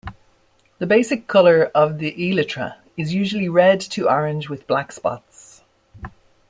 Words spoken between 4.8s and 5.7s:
spots.